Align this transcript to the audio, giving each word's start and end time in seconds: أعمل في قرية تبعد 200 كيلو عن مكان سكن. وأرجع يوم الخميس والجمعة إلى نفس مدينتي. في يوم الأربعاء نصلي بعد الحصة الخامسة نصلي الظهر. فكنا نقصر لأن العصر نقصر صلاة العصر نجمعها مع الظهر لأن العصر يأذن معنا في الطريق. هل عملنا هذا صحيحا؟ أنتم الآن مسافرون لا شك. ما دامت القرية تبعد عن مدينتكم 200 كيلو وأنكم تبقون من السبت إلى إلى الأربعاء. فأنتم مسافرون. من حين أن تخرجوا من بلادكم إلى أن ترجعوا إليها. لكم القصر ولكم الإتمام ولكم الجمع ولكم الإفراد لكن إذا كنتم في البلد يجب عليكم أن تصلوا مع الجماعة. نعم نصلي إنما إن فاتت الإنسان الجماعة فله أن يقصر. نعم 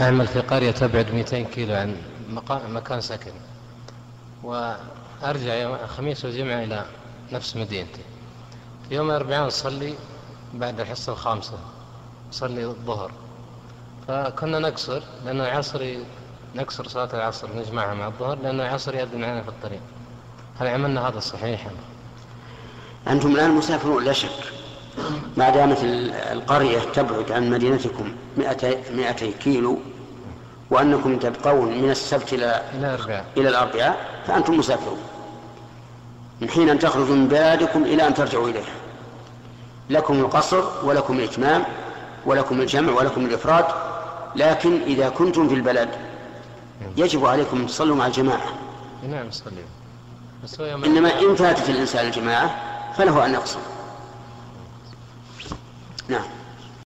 أعمل 0.00 0.26
في 0.26 0.40
قرية 0.40 0.70
تبعد 0.70 1.14
200 1.14 1.42
كيلو 1.42 1.74
عن 1.74 1.96
مكان 2.68 3.00
سكن. 3.00 3.32
وأرجع 4.42 5.54
يوم 5.54 5.74
الخميس 5.74 6.24
والجمعة 6.24 6.64
إلى 6.64 6.84
نفس 7.32 7.56
مدينتي. 7.56 8.00
في 8.88 8.94
يوم 8.94 9.10
الأربعاء 9.10 9.46
نصلي 9.46 9.94
بعد 10.54 10.80
الحصة 10.80 11.12
الخامسة 11.12 11.58
نصلي 12.28 12.64
الظهر. 12.64 13.10
فكنا 14.08 14.58
نقصر 14.58 15.02
لأن 15.24 15.40
العصر 15.40 15.96
نقصر 16.54 16.88
صلاة 16.88 17.08
العصر 17.14 17.48
نجمعها 17.56 17.94
مع 17.94 18.06
الظهر 18.06 18.38
لأن 18.38 18.60
العصر 18.60 18.94
يأذن 18.94 19.20
معنا 19.20 19.42
في 19.42 19.48
الطريق. 19.48 19.80
هل 20.58 20.66
عملنا 20.66 21.08
هذا 21.08 21.20
صحيحا؟ 21.20 21.70
أنتم 23.08 23.34
الآن 23.34 23.50
مسافرون 23.50 24.04
لا 24.04 24.12
شك. 24.12 24.52
ما 25.36 25.50
دامت 25.50 25.78
القرية 26.32 26.78
تبعد 26.78 27.32
عن 27.32 27.50
مدينتكم 27.50 28.12
200 28.36 29.30
كيلو 29.40 29.78
وأنكم 30.70 31.18
تبقون 31.18 31.82
من 31.82 31.90
السبت 31.90 32.32
إلى 32.32 32.62
إلى 33.36 33.48
الأربعاء. 33.48 33.96
فأنتم 34.26 34.58
مسافرون. 34.58 34.98
من 36.40 36.50
حين 36.50 36.68
أن 36.68 36.78
تخرجوا 36.78 37.14
من 37.14 37.28
بلادكم 37.28 37.82
إلى 37.82 38.06
أن 38.06 38.14
ترجعوا 38.14 38.48
إليها. 38.48 38.74
لكم 39.90 40.20
القصر 40.20 40.64
ولكم 40.84 41.18
الإتمام 41.18 41.64
ولكم 42.26 42.60
الجمع 42.60 42.92
ولكم 42.92 43.24
الإفراد 43.24 43.64
لكن 44.36 44.82
إذا 44.82 45.08
كنتم 45.08 45.48
في 45.48 45.54
البلد 45.54 45.88
يجب 46.96 47.26
عليكم 47.26 47.60
أن 47.60 47.66
تصلوا 47.66 47.96
مع 47.96 48.06
الجماعة. 48.06 48.46
نعم 49.08 49.26
نصلي 49.26 50.86
إنما 50.86 51.20
إن 51.20 51.34
فاتت 51.34 51.70
الإنسان 51.70 52.06
الجماعة 52.06 52.54
فله 52.96 53.26
أن 53.26 53.34
يقصر. 53.34 53.58
نعم 56.08 56.24